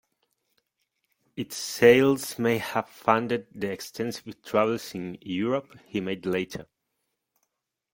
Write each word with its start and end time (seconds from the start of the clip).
Its 1.35 1.55
sales 1.55 2.39
may 2.39 2.57
have 2.57 2.89
funded 2.89 3.45
the 3.53 3.71
extensive 3.71 4.41
travels 4.41 4.95
in 4.95 5.15
Europe 5.21 5.77
he 5.85 6.01
made 6.01 6.25
later. 6.25 6.65